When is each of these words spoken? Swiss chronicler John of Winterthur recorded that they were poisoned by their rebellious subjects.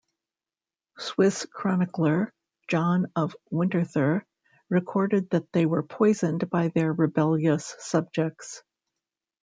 Swiss 0.97 1.45
chronicler 1.53 2.33
John 2.67 3.11
of 3.15 3.35
Winterthur 3.51 4.23
recorded 4.67 5.29
that 5.29 5.51
they 5.51 5.67
were 5.67 5.83
poisoned 5.83 6.49
by 6.49 6.69
their 6.69 6.91
rebellious 6.91 7.75
subjects. 7.77 8.63